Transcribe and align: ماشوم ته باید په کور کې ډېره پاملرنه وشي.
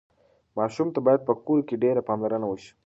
ماشوم 0.57 0.87
ته 0.95 0.99
باید 1.05 1.21
په 1.27 1.33
کور 1.45 1.59
کې 1.67 1.81
ډېره 1.83 2.01
پاملرنه 2.07 2.45
وشي. 2.47 2.71